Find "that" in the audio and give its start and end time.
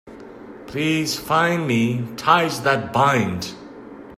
2.63-2.91